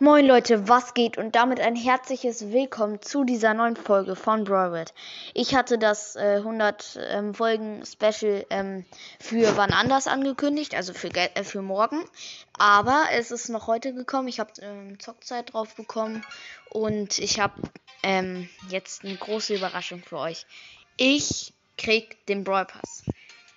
[0.00, 1.18] Moin Leute, was geht?
[1.18, 4.92] Und damit ein herzliches Willkommen zu dieser neuen Folge von Broadwood.
[5.34, 8.84] Ich hatte das äh, 100 ähm, Folgen Special ähm,
[9.20, 12.04] für wann anders angekündigt, also für, äh, für morgen.
[12.58, 14.26] Aber es ist noch heute gekommen.
[14.26, 16.26] Ich habe ähm, Zockzeit drauf bekommen
[16.70, 17.54] und ich habe
[18.02, 20.44] ähm, jetzt eine große Überraschung für euch.
[20.96, 22.66] Ich krieg den Brawl.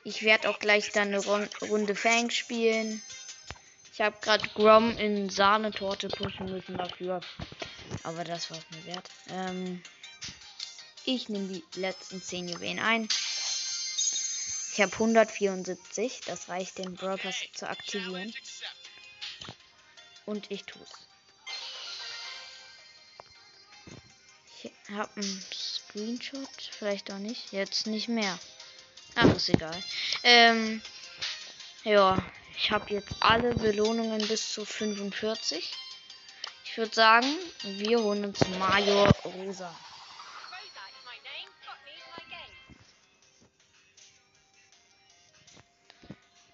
[0.03, 1.23] Ich werde auch gleich dann eine
[1.67, 3.01] Runde Fang spielen.
[3.97, 7.19] Ich habe gerade Grom in Sahnetorte pushen müssen dafür.
[8.03, 9.09] Aber das war es mir wert.
[9.31, 9.81] Ähm,
[11.03, 13.09] ich nehme die letzten 10 Juwelen ein.
[14.71, 16.21] Ich habe 174.
[16.27, 17.19] Das reicht, den Brawl
[17.55, 18.31] zu aktivieren.
[20.27, 20.91] Und ich tue es.
[24.63, 26.69] Ich habe einen Screenshot.
[26.77, 27.51] Vielleicht auch nicht.
[27.51, 28.37] Jetzt nicht mehr.
[29.15, 29.83] Ach, ist egal.
[30.21, 30.83] Ähm,
[31.83, 32.23] ja,
[32.57, 35.73] ich habe jetzt alle Belohnungen bis zu 45.
[36.65, 37.27] Ich würde sagen,
[37.63, 39.73] wir holen uns Major Rosa.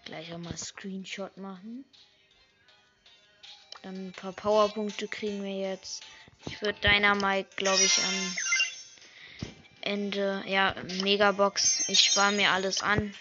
[0.05, 1.85] Gleich auch mal Screenshot machen.
[3.81, 6.03] Dann ein paar Powerpunkte kriegen wir jetzt.
[6.45, 8.37] Ich würde Dynamite, glaube ich, am
[9.81, 11.87] Ende, ja, Megabox.
[11.87, 13.15] Ich spare mir alles an.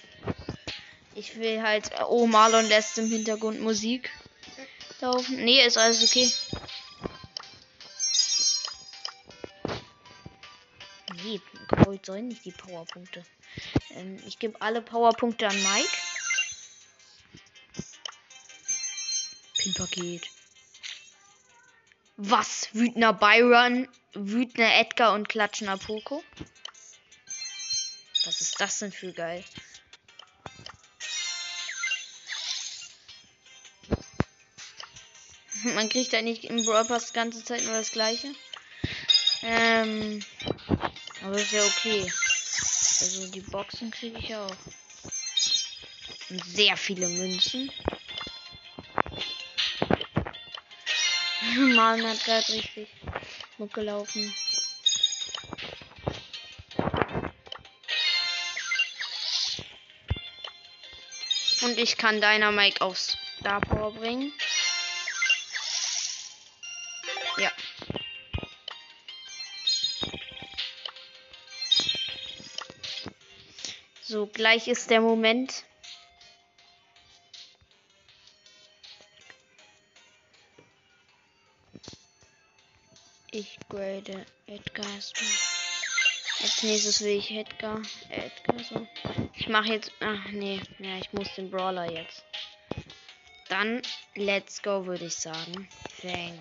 [1.14, 1.90] Ich will halt.
[2.08, 4.10] Oh, Marlon lässt im Hintergrund Musik
[5.02, 5.44] laufen.
[5.44, 6.32] Nee, ist alles okay.
[11.22, 13.24] Nee, geholt sollen nicht die Powerpunkte.
[13.90, 15.88] Ähm, ich gebe alle Powerpunkte an Mike.
[19.58, 20.28] Pinpaket.
[22.16, 22.68] Was?
[22.72, 26.24] Wütender Byron, wütender Edgar und klatschender Poco?
[28.24, 29.44] Was ist das denn für geil?
[35.74, 38.34] Man kriegt eigentlich im Brawl Pass ganze Zeit nur das gleiche.
[39.42, 40.24] Ähm,
[41.24, 42.02] aber ist ja okay.
[43.00, 44.56] Also die Boxen kriege ich auch.
[46.30, 47.70] Und sehr viele Münzen.
[51.74, 52.88] Mann hat gerade richtig
[53.58, 54.34] Muck gelaufen.
[61.62, 64.32] Und ich kann Dynamite aufs Star Power bringen.
[74.12, 75.64] So, gleich ist der Moment.
[83.30, 84.84] Ich grade Edgar.
[84.84, 87.80] Als nächstes will ich Edgar.
[88.10, 88.86] Edgar so.
[89.32, 89.90] Ich mache jetzt.
[90.00, 92.22] Ach nee, ja, ich muss den Brawler jetzt.
[93.48, 93.80] Dann
[94.14, 95.66] let's go, würde ich sagen.
[95.88, 96.38] Fang.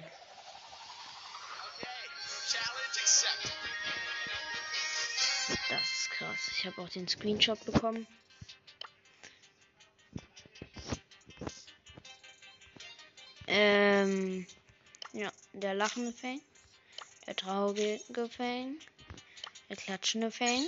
[6.21, 6.51] Krass.
[6.55, 8.05] Ich habe auch den Screenshot bekommen.
[13.47, 14.45] Ähm,
[15.13, 16.39] ja, der lachende Fang,
[17.25, 18.77] der traurige Fang,
[19.69, 20.63] der klatschende Fang,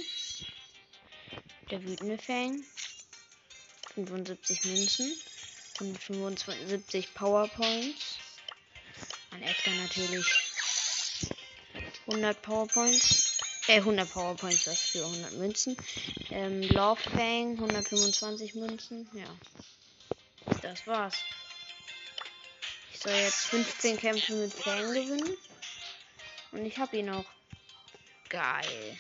[1.70, 2.64] der wütende Fang,
[3.94, 5.14] 75 Münzen,
[5.80, 8.18] 175 Powerpoints,
[9.32, 10.26] an Edgar natürlich
[12.08, 13.23] 100 Powerpoints.
[13.68, 15.78] Äh, 100 Powerpoints, das für 100 Münzen.
[16.30, 19.10] Ähm, Love Fang, 125 Münzen.
[19.14, 19.28] Ja.
[20.62, 21.16] Das war's.
[22.94, 25.38] Ich soll jetzt 15 Kämpfe mit Fang gewinnen.
[26.52, 27.26] Und ich hab ihn auch.
[28.30, 28.98] Geil.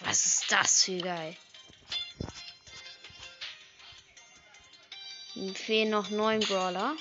[0.00, 1.36] Was ist das für geil?
[5.34, 6.96] Mir fehlen noch neun Brawler.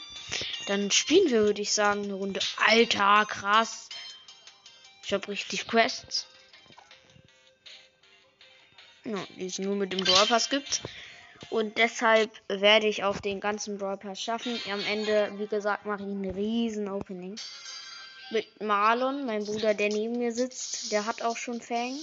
[0.68, 2.40] Dann spielen wir, würde ich sagen, eine Runde.
[2.58, 3.90] Alter, krass.
[5.12, 6.26] Ich habe richtig Quests.
[9.04, 10.82] Ja, die es nur mit dem Brawl Pass gibt.
[11.50, 14.58] Und deshalb werde ich auch den ganzen Brawl Pass schaffen.
[14.72, 17.35] Am Ende, wie gesagt, mache ich ein riesen Opening.
[18.30, 20.94] Mit Marlon, mein Bruder, der neben mir sitzt.
[20.94, 22.00] Der hat auch schon Fang.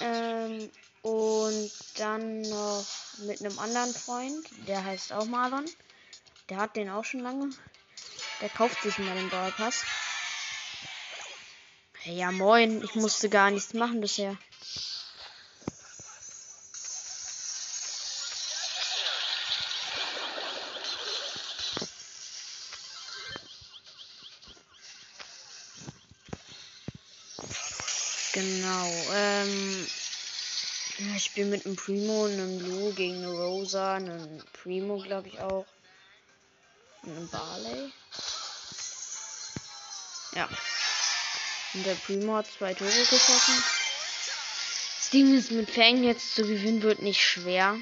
[0.00, 0.70] Ähm,
[1.00, 2.86] und dann noch
[3.20, 4.46] mit einem anderen Freund.
[4.68, 5.64] Der heißt auch Marlon.
[6.50, 7.48] Der hat den auch schon lange.
[8.40, 9.84] Der kauft sich mal den Brawl Pass.
[12.04, 12.82] Ja, moin.
[12.82, 14.36] Ich musste gar nichts machen bisher.
[28.32, 28.86] Genau.
[29.12, 29.86] Ähm,
[31.16, 35.66] ich spiele mit einem Primo, einem Lu gegen eine Rosa, einem Primo, glaube ich auch.
[37.02, 37.92] Und ein Barley.
[40.34, 40.48] Ja.
[41.74, 43.64] Und der Primo hat zwei Tore geschossen.
[44.98, 47.76] Das Ding ist, mit Fang jetzt zu gewinnen wird nicht schwer.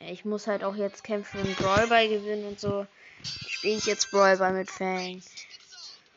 [0.00, 2.86] Ich muss halt auch jetzt kämpfen und Brawlball gewinnen und so.
[3.22, 5.22] Spiele ich jetzt Brawlball mit Fang.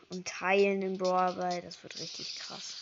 [0.09, 1.61] Und teilen im Brawlball.
[1.61, 2.80] Das wird richtig krass.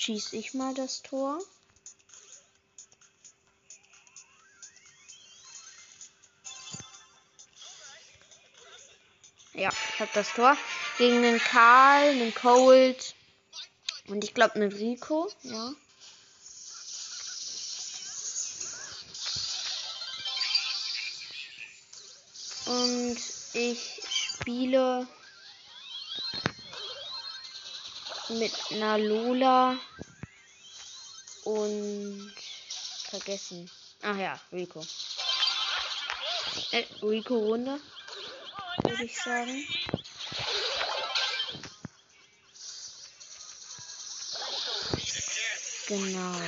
[0.00, 1.38] Schieße ich mal das Tor.
[9.52, 10.56] Ja, ich habe das Tor
[10.96, 13.14] gegen den Karl, den Cold
[14.08, 15.30] und ich glaube einen Rico.
[15.42, 15.74] Ja.
[22.66, 23.18] Und
[23.52, 25.06] ich spiele
[28.30, 29.78] mit einer Lola
[31.44, 32.32] und
[33.10, 33.70] vergessen.
[34.02, 34.84] Ach ja, Rico.
[36.72, 37.80] Äh, Rico Runde,
[38.84, 39.66] würde ich sagen.
[45.88, 46.40] Genau.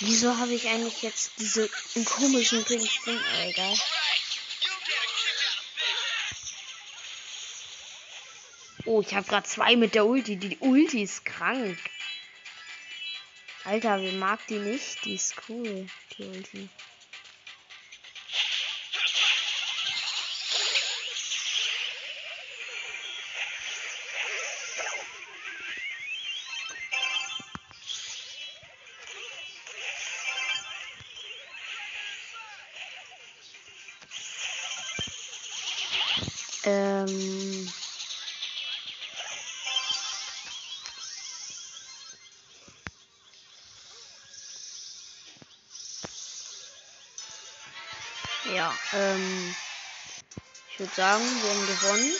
[0.00, 1.68] Wieso habe ich eigentlich jetzt diese
[2.04, 3.16] komischen Pink Spring?
[3.16, 3.74] Oh, egal.
[8.84, 10.36] Oh, ich habe gerade zwei mit der Ulti.
[10.36, 11.78] Die Ulti ist krank.
[13.64, 15.04] Alter, wer mag die nicht?
[15.04, 15.86] Die ist cool,
[16.18, 16.68] die Ulti.
[36.64, 37.81] Ähm
[48.92, 49.54] ähm,
[50.70, 52.12] ich würde sagen, wir haben gewonnen.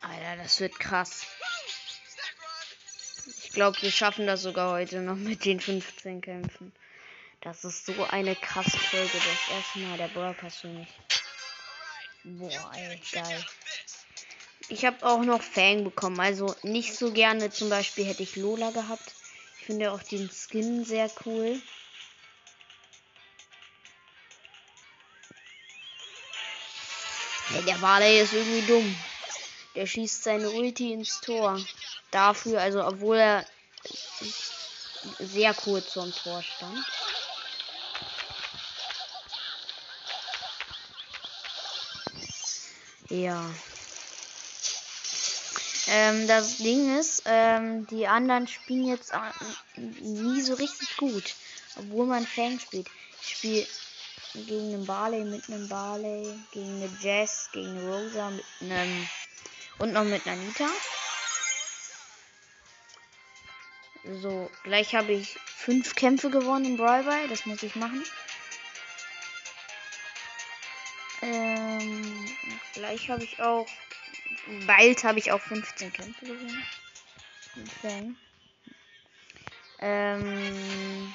[0.00, 1.26] Alter, das wird krass.
[3.42, 6.72] Ich glaube, wir schaffen das sogar heute noch mit den 15 Kämpfen.
[7.40, 9.12] Das ist so eine krasse Folge.
[9.12, 10.88] Das erste Mal der Brawl Pass für mich.
[12.24, 13.46] Boah, ey, geil.
[14.70, 16.18] Ich habe auch noch Fang bekommen.
[16.20, 17.50] Also nicht so gerne.
[17.50, 19.12] Zum Beispiel hätte ich Lola gehabt.
[19.60, 21.60] Ich finde auch den Skin sehr cool.
[27.54, 28.96] Hey, der Barley ist irgendwie dumm.
[29.76, 31.60] Der schießt seine Ulti ins Tor.
[32.10, 33.46] Dafür, also obwohl er
[35.20, 36.84] sehr kurz zum Tor stand.
[43.08, 43.48] Ja.
[45.86, 49.12] Ähm, das Ding ist, ähm, die anderen spielen jetzt
[49.76, 51.36] nie so richtig gut.
[51.76, 52.88] Obwohl man Fang spielt.
[53.22, 53.64] Ich spiele
[54.34, 59.08] gegen einen Barley mit einem Barley, gegen eine Jess, gegen eine Rosa mit einem
[59.78, 60.68] und noch mit einer Nita.
[64.20, 68.04] So, gleich habe ich fünf Kämpfe gewonnen im Brawl das muss ich machen.
[71.22, 72.28] Ähm,
[72.74, 73.66] gleich habe ich auch,
[74.66, 76.66] bald habe ich auch 15 Kämpfe gewonnen.
[79.78, 81.14] Ähm,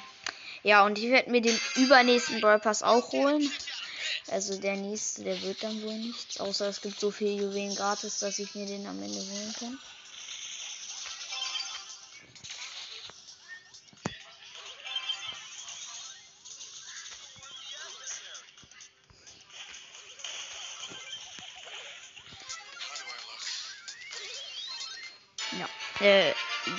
[0.62, 3.50] ja, und ich werde mir den übernächsten Brawl Pass auch holen.
[4.30, 6.38] Also der nächste, der wird dann wohl nichts.
[6.38, 9.78] Außer es gibt so viel Juwelen gratis, dass ich mir den am Ende holen kann.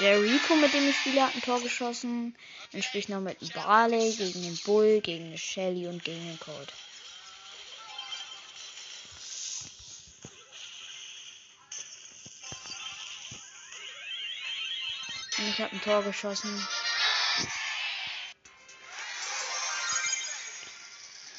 [0.02, 2.36] Der Rico, mit dem ich spiele, hat ein Tor geschossen.
[2.72, 6.26] Dann spiele ich noch mit dem Barley gegen den Bull, gegen den Shelly und gegen
[6.26, 6.74] den Cold.
[15.38, 16.68] Und ich habe ein Tor geschossen.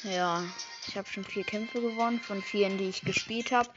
[0.03, 0.43] Ja,
[0.87, 3.69] ich habe schon vier Kämpfe gewonnen von vier, die ich gespielt habe.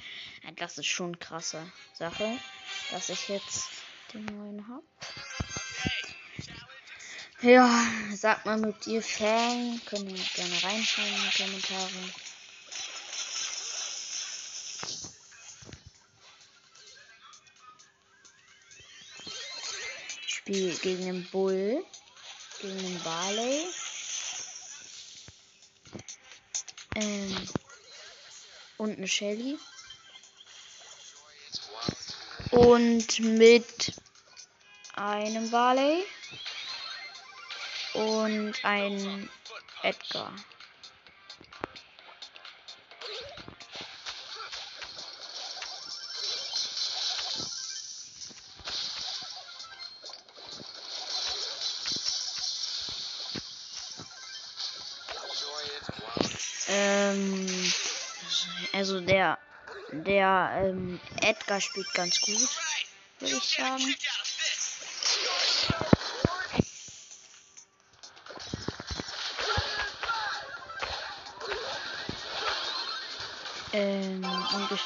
[0.57, 2.39] Das ist schon krasse Sache,
[2.91, 3.69] dass ich jetzt
[4.17, 4.85] den neuen habe.
[7.43, 9.81] Ja, sag mal mit dir Fan.
[9.85, 11.91] Könnt ihr gerne reinschreiben in die Kommentare.
[20.27, 21.85] Spiel gegen den Bull.
[22.63, 23.67] gegen den Barley.
[26.95, 27.49] Ähm,
[28.79, 29.59] und eine Shelly.
[32.51, 33.93] Und mit
[34.97, 36.05] einem Barley
[37.95, 39.29] und ein
[39.83, 40.33] Edgar.
[56.69, 57.73] Ähm,
[58.73, 59.39] also der,
[59.93, 62.49] der ähm, Edgar spielt ganz gut,
[63.21, 63.95] würde ich sagen.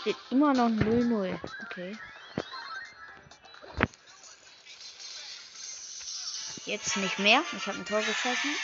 [0.01, 1.39] Steht immer noch 0-0.
[1.67, 1.99] Okay.
[6.65, 7.43] Jetzt nicht mehr.
[7.57, 8.55] Ich habe ein Tor geschossen.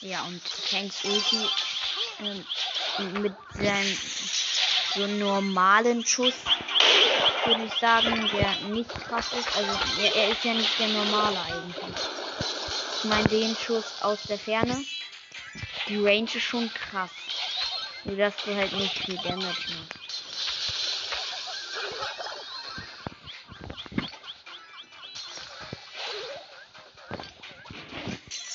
[0.00, 1.48] Ja, und Tanks Ulti
[2.20, 3.96] ähm, mit seinem
[4.96, 6.34] so normalen Schuss,
[7.44, 9.56] würde ich sagen, der nicht krass ist.
[9.56, 9.70] Also
[10.02, 11.96] er, er ist ja nicht der normale eigentlich.
[12.98, 14.84] Ich meine den Schuss aus der Ferne.
[15.88, 17.10] Die Range ist schon krass.
[18.04, 19.96] Nur dass du halt nicht viel Damage machst.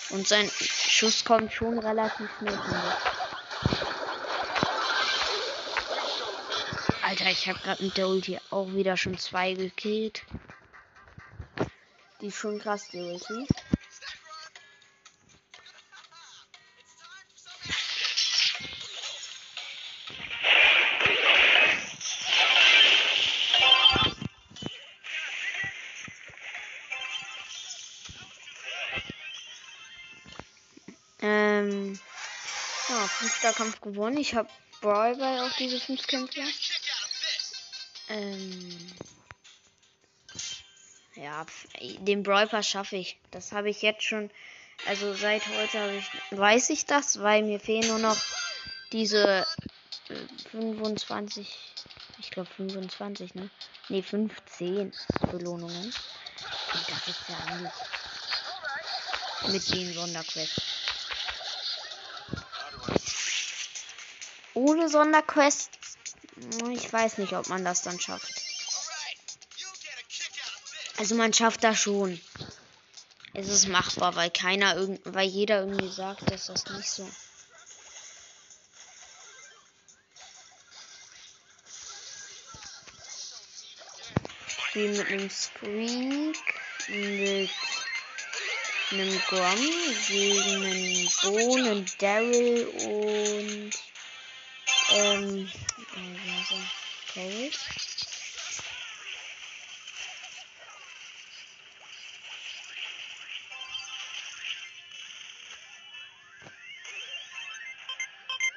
[0.09, 2.57] Und sein Schuss kommt schon relativ schnell
[7.21, 10.23] Alter, ich habe gerade mit der Ulti auch wieder schon zwei gekillt.
[12.19, 13.47] Die ist schon krass, die Ulti.
[31.21, 31.99] Ähm,
[32.89, 34.17] ja, fünfter Kampf gewonnen.
[34.17, 34.49] Ich habe
[34.81, 36.41] Brawl bei auch diese fünf Kämpfe.
[38.11, 38.91] Ähm,
[41.15, 41.45] ja,
[41.99, 43.17] den Brawl schaffe ich.
[43.31, 44.29] Das habe ich jetzt schon.
[44.87, 48.17] Also seit heute ich, weiß ich das, weil mir fehlen nur noch
[48.91, 49.45] diese
[50.09, 51.47] äh, 25,
[52.19, 53.49] ich glaube 25, ne?
[53.89, 54.91] Ne, 15
[55.31, 55.85] Belohnungen.
[55.85, 57.71] Und das ist ja eigentlich
[59.47, 60.61] mit den Sonderquests.
[64.53, 65.80] Ohne Sonderquest,
[66.71, 68.31] ich weiß nicht, ob man das dann schafft.
[70.97, 72.21] Also man schafft das schon.
[73.33, 77.09] Es ist machbar, weil keiner weil jeder irgendwie sagt, dass das nicht so.
[84.69, 86.37] Spiel mit einem Squeak,
[86.87, 87.49] mit
[88.91, 89.55] einem Grom
[90.07, 93.71] gegen einen Bohnen, Daryl und
[94.91, 95.51] ähm,
[95.95, 96.55] also,
[97.09, 97.51] okay.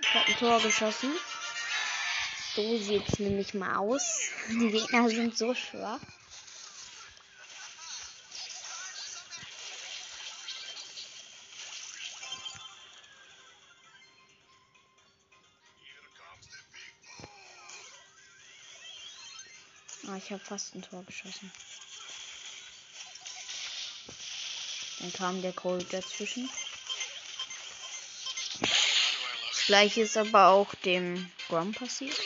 [0.01, 1.11] Ich habe ein Tor geschossen.
[2.55, 4.31] So sieht es nämlich mal aus.
[4.49, 5.99] Die Gegner sind so schwach.
[20.25, 21.53] Ich habe fast ein Tor geschossen.
[25.01, 26.49] Dann kam der Cold dazwischen.
[28.61, 32.19] Das gleiche ist aber auch dem Grom passiert.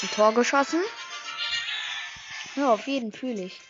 [0.00, 0.80] Habe ein Tor geschossen.
[2.56, 3.60] Ja, auf jeden fühle ich.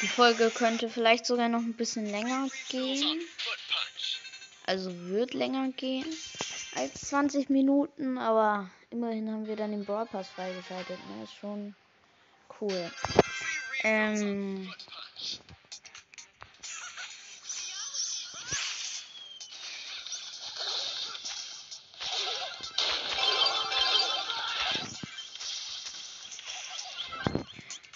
[0.00, 3.20] Die Folge könnte vielleicht sogar noch ein bisschen länger gehen.
[4.64, 6.06] Also wird länger gehen
[6.76, 10.98] als 20 Minuten, aber immerhin haben wir dann den Brawl Pass freigeschaltet.
[11.08, 11.24] Ne?
[11.24, 11.74] Ist schon
[12.60, 12.92] cool.
[13.82, 14.72] Ähm,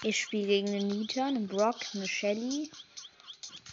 [0.04, 2.70] Ich spiele gegen einen Nita, einen Brock, eine Shelly.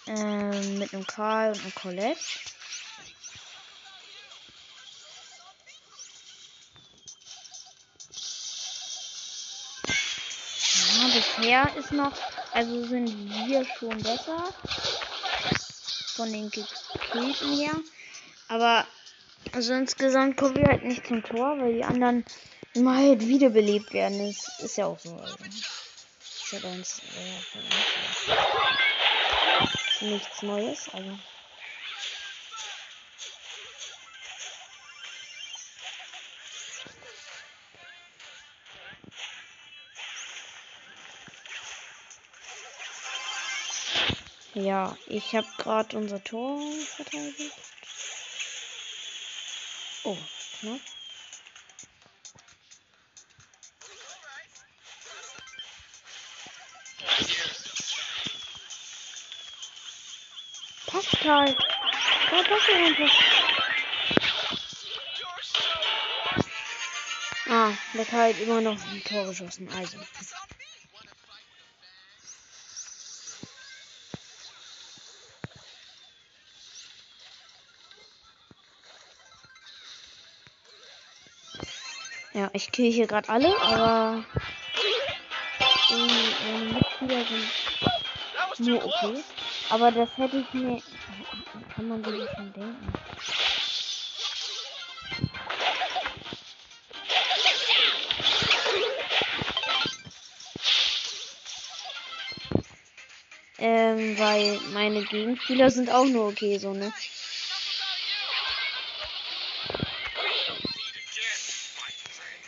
[0.05, 2.19] Ähm, mit einem Karl und einem Colette.
[10.97, 12.13] Ja, bisher ist noch,
[12.53, 13.07] also sind
[13.47, 14.53] wir schon besser.
[16.15, 17.73] Von den Gekillten her.
[18.49, 18.85] Aber
[19.51, 22.23] also insgesamt kommen wir halt nicht zum Tor, weil die anderen
[22.73, 24.27] immer halt wiederbelebt werden.
[24.27, 25.15] Das ist ja auch so.
[25.15, 25.35] Also.
[26.51, 26.69] Ist ja
[30.01, 31.19] äh, nichts Neues, also.
[44.55, 46.59] Ja, ich habe gerade unser Tor
[46.95, 47.53] verteidigt.
[50.03, 50.17] Oh,
[50.59, 50.79] knapp.
[61.19, 61.55] Pascal.
[62.31, 63.13] Da passt er einfach.
[67.49, 69.69] Ah, der Kai hat immer noch ein Tor geschossen.
[69.75, 69.97] Also.
[82.33, 84.23] Ja, ich kriege hier gerade alle, aber
[85.89, 87.25] die Mitspieler
[88.55, 89.23] sind nur okay.
[89.69, 90.81] Aber das hätte ich mir.
[91.79, 92.93] Kann man sich schon denken.
[103.59, 106.91] Ähm, weil meine Gegenspieler sind auch nur okay, so, ne?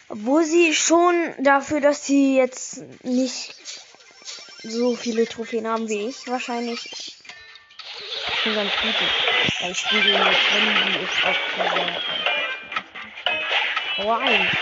[0.09, 3.55] Obwohl sie schon dafür, dass sie jetzt nicht
[4.61, 7.20] so viele Trophäen haben wie ich, wahrscheinlich
[8.49, 9.61] ganz gut ist.
[9.61, 12.01] Weil spiele mit Handy ist auch sehr.
[13.97, 14.59] Aber eigentlich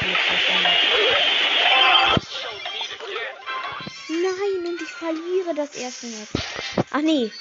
[4.10, 6.46] Nein, und ich verliere das erste Match.
[6.92, 7.32] Ach nee,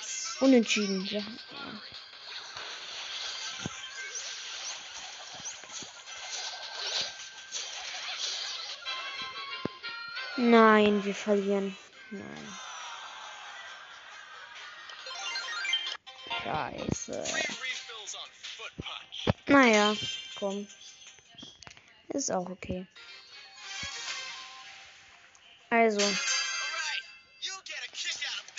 [0.40, 1.05] unentschieden.
[1.07, 1.22] Ja.
[10.37, 11.77] Nein, wir verlieren.
[12.11, 12.59] Nein.
[16.49, 17.25] Scheiße.
[19.49, 19.95] Naja,
[20.39, 20.67] komm.
[22.09, 22.87] Ist auch okay.
[25.69, 26.01] Also.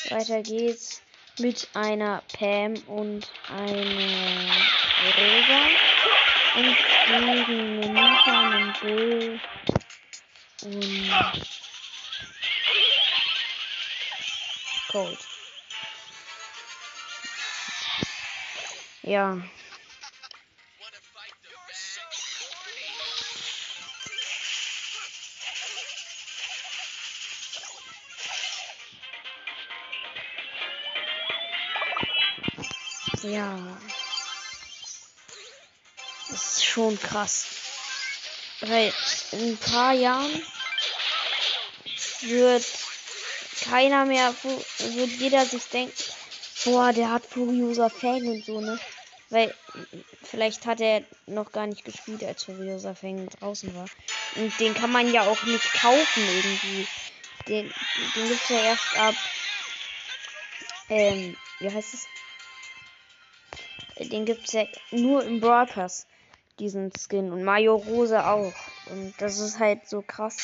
[0.10, 1.02] Weiter geht's
[1.40, 4.56] mit einer Pam und einer
[5.18, 5.62] Rosa.
[6.58, 9.42] Und gegen Nita, einen Bull
[10.62, 11.12] und
[14.92, 15.39] Cold.
[19.10, 19.40] Ja.
[33.24, 33.58] Ja.
[36.30, 37.48] Das ist schon krass.
[38.62, 38.94] Weil
[39.32, 40.44] in ein paar Jahren
[42.22, 42.64] wird
[43.64, 45.96] keiner mehr, wird jeder sich denken,
[46.66, 48.80] boah, der hat Furiosa Fang und so, ne?
[49.30, 49.54] Weil
[50.24, 53.86] vielleicht hat er noch gar nicht gespielt, als Furiosa Fang draußen war.
[54.36, 56.88] Und den kann man ja auch nicht kaufen irgendwie.
[57.48, 57.72] Den,
[58.16, 59.16] den gibt's ja erst ab,
[60.90, 62.08] ähm, wie heißt es?
[64.10, 66.08] Den gibt's ja nur im Pass,
[66.58, 67.32] diesen Skin.
[67.32, 68.54] Und Mario Rosa auch.
[68.92, 70.38] Und das ist halt so krass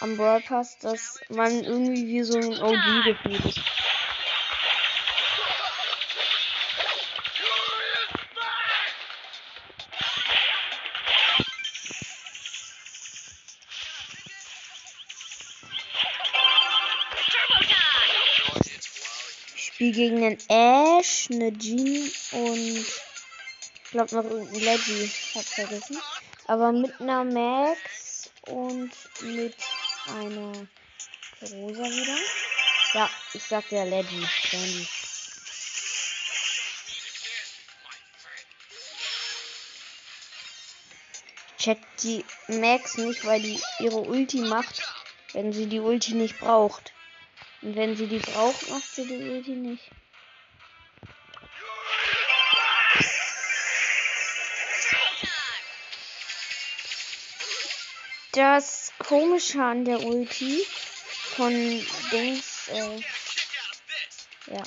[0.00, 3.77] am Pass, dass man irgendwie wie so ein OG gefühlt ist.
[19.80, 22.84] Ich spiele gegen einen Ash, eine Jean und
[23.84, 25.08] ich glaube noch irgendein Leggy.
[25.36, 25.98] Hab's vergessen.
[26.48, 28.90] Aber mit einer Max und
[29.22, 29.54] mit
[30.08, 30.68] eine
[31.42, 32.16] Rosa wieder.
[32.94, 34.26] Ja, ich sagte ja Leggy.
[34.50, 34.88] Sandy.
[41.56, 44.82] Checkt die Max nicht, weil die ihre Ulti macht,
[45.34, 46.92] wenn sie die Ulti nicht braucht.
[47.62, 49.90] Und wenn sie die braucht, macht sie die Ulti nicht.
[58.32, 60.64] Das Komische an der Ulti
[61.36, 61.52] von
[62.12, 63.00] Dings, äh,
[64.52, 64.62] ja,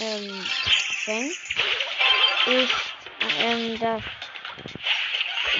[0.00, 0.46] ähm,
[1.04, 1.30] Fang
[2.46, 2.74] ist,
[3.40, 4.02] ähm, dass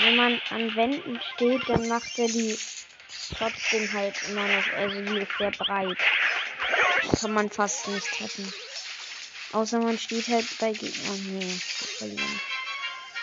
[0.00, 2.56] wenn man an Wänden steht, dann macht er die
[3.36, 5.98] trotzdem halt immer noch, also die ist sehr breit.
[7.20, 8.52] Kann man fast nicht treffen.
[9.52, 11.40] Außer man steht halt bei Gegnern.
[11.40, 12.40] Wir verlieren.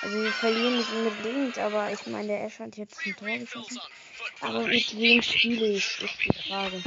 [0.02, 3.80] Also wir verlieren nicht unbedingt, aber ich meine, der Ash hat jetzt ein Tor geschossen.
[4.41, 6.82] Aber mit wem spiele ich, ist die Frage.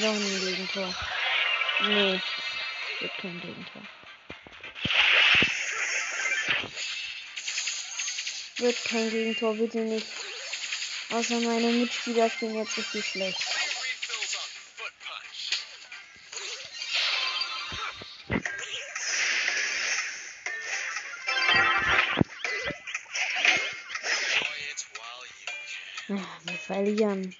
[0.00, 0.94] Nicht noch ein Gegentor.
[1.82, 2.20] Nee.
[3.00, 3.82] Gibt kein Gegentor.
[8.56, 10.06] Wird kein Gegentor, bitte nicht.
[11.10, 13.44] Außer meine Mitspieler spielen jetzt richtig schlecht.
[26.08, 27.36] wir verlieren.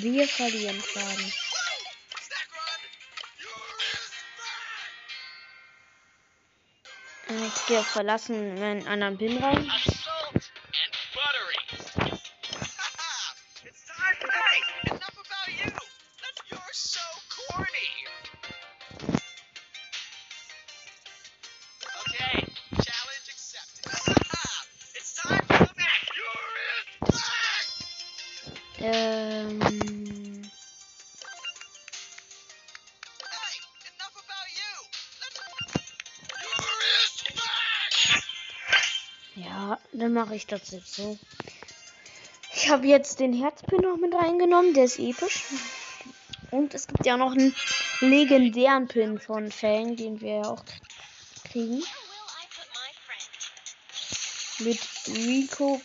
[0.00, 1.32] Wir verlieren Schaden.
[7.28, 9.70] Ich gehe verlassen meinen anderen Pin rein.
[39.92, 41.18] Dann mache ich das jetzt so.
[42.54, 45.44] Ich habe jetzt den Herzpin noch mit reingenommen, der ist episch.
[46.50, 47.54] Und es gibt ja noch einen
[48.00, 50.62] legendären Pin von Fang, den wir ja auch
[51.44, 51.82] kriegen.
[54.58, 55.80] Mit Rico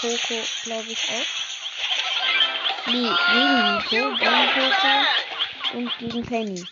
[0.00, 1.40] Poco, glaube ich auch.
[2.86, 6.64] Nee, gegen Nico, gegen Poco und gegen Penny.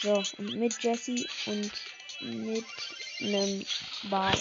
[0.00, 1.72] So, und mit Jesse und
[2.20, 2.64] mit
[3.20, 3.66] einem
[4.04, 4.38] Ball.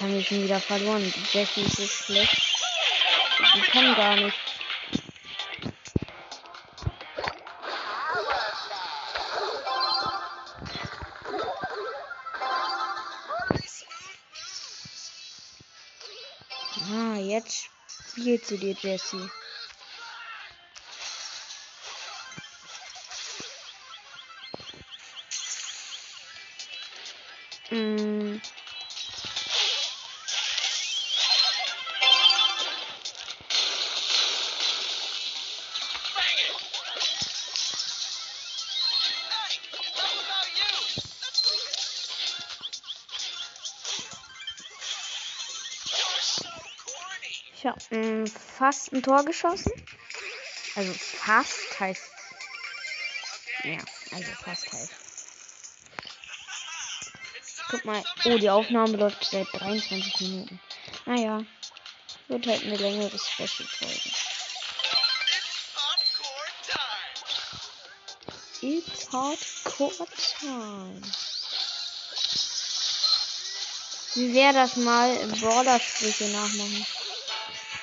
[0.00, 1.12] Jetzt haben wir schon wieder verloren.
[1.32, 2.56] Jesse ist so schlecht.
[3.54, 4.36] Die kann gar nicht.
[16.92, 17.68] Ah, jetzt
[18.10, 19.30] spielt sie dir, Jessie.
[48.70, 49.72] Fast ein Tor geschossen.
[50.76, 52.02] Also fast heißt.
[53.64, 53.78] Ja,
[54.12, 54.92] also fast heißt.
[57.70, 58.02] Guck mal.
[58.24, 60.60] Oh, die Aufnahme läuft seit 23 Minuten.
[61.04, 61.42] Naja.
[62.28, 64.10] Wird halt eine längere Special-Folge.
[68.62, 70.06] It's Hardcore
[70.38, 71.02] Time.
[74.14, 76.86] Wie wäre das mal Brawler-Sprüche nachmachen?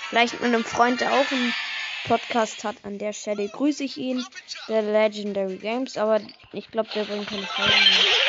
[0.10, 1.54] Vielleicht mit einem Freund, der auch einen
[2.06, 2.78] Podcast hat.
[2.84, 4.26] An der Stelle grüße ich ihn,
[4.68, 6.22] der Legendary Games, aber
[6.54, 8.28] ich glaube, der bringt keine Folgen mehr.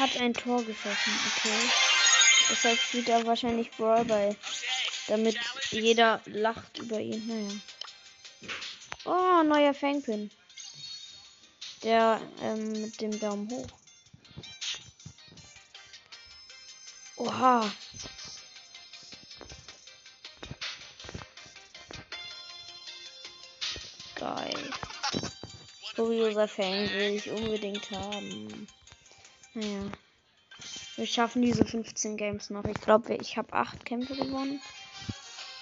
[0.00, 1.91] Hat ein Tor geschossen, okay.
[2.52, 4.36] Deshalb spielt er wahrscheinlich Brawl Ball.
[5.08, 5.38] Damit
[5.70, 7.26] jeder lacht über ihn.
[7.26, 7.50] Naja.
[9.06, 10.30] Oh, neuer Fangpin.
[11.82, 13.66] Der ähm, mit dem Daumen hoch.
[17.16, 17.72] Oha.
[24.16, 24.70] Geil.
[25.96, 28.68] Kurioser Fang will ich unbedingt haben.
[29.54, 29.90] Naja.
[30.96, 32.64] Wir schaffen diese 15 Games noch.
[32.64, 34.60] Ich glaube, ich habe 8 Kämpfe gewonnen.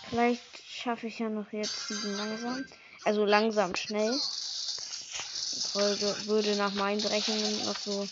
[0.09, 2.67] Vielleicht schaffe ich ja noch jetzt 7 langsam.
[3.05, 4.13] Also langsam schnell.
[4.13, 8.09] Die Folge würde nach meinen Berechnungen noch so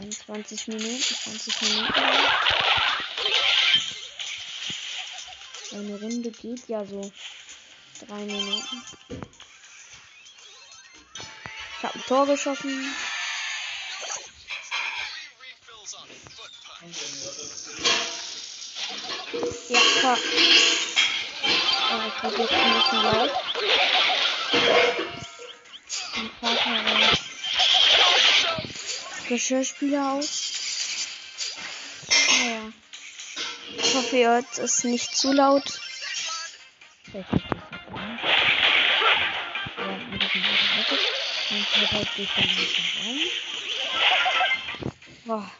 [0.00, 1.92] 21 Minuten, 20 Minuten.
[5.72, 7.10] Eine Runde geht ja so
[8.06, 8.82] 3 Minuten.
[11.78, 12.94] Ich habe ein Tor geschossen.
[19.68, 20.18] Ja, klar.
[21.90, 23.30] Oh, ich glaube jetzt ein bisschen laut.
[26.14, 27.16] Mein Vater äh,
[29.28, 31.08] Geschirrspüler aus.
[32.40, 32.72] Naja.
[33.76, 35.80] Ich hoffe, ihr hört es nicht zu laut.
[37.02, 37.60] Vielleicht ist das
[37.92, 38.24] auch nicht.
[39.78, 41.00] Ja, ein bisschen weiter weg.
[41.50, 43.20] Und halt halt durch den ganzen Raum.
[45.24, 45.50] Boah.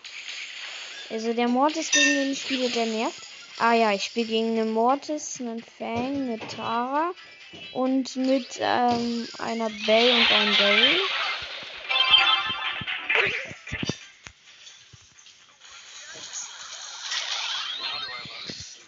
[1.11, 3.26] Also der Mortis, gegen den ich spiele, der nervt.
[3.59, 7.13] Ah ja, ich spiele gegen einen Mortis, einen Fang, eine Tara
[7.73, 11.01] und mit ähm, einer Bell und einem Daryl.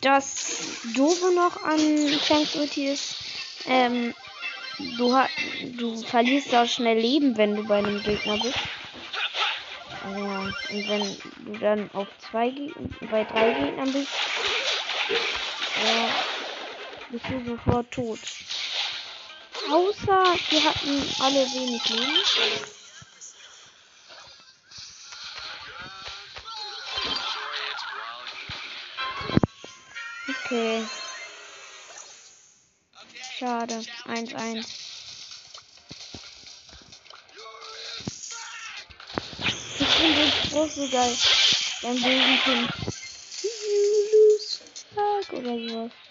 [0.03, 1.79] Das Doofe noch an
[2.27, 3.17] Fangs Ulti ist,
[3.67, 4.15] ähm,
[4.99, 5.19] du,
[5.79, 8.59] du verlierst auch schnell Leben, wenn du bei einem Gegner bist.
[10.15, 12.71] Ja, und wenn du dann auf zwei Ge
[13.11, 14.09] bei drei Gegnern bist,
[15.85, 16.09] ja,
[17.11, 18.19] bist du sofort tot.
[19.71, 22.23] Außer die hatten alle wenig Leben.
[30.29, 30.87] Okay.
[33.38, 33.85] Schade.
[34.07, 34.67] 1-1.
[39.79, 41.17] Ich finde den Spruch so geil.
[41.83, 42.69] Beim bösen
[45.29, 46.08] görev var.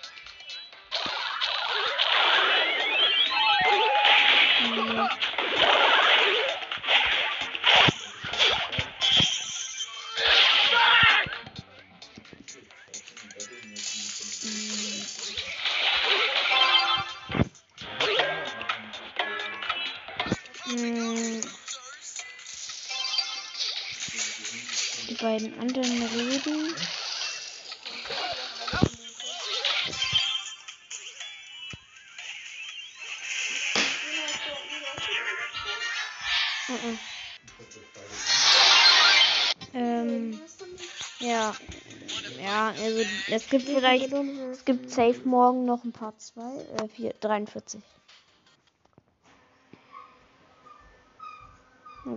[43.38, 47.82] Es gibt vielleicht, es gibt safe morgen noch ein Part 2, äh, 4, 43.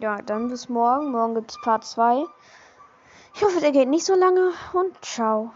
[0.00, 1.10] Ja, dann bis morgen.
[1.10, 2.24] Morgen gibt es Part 2.
[3.34, 5.48] Ich hoffe, der geht nicht so lange und ciao.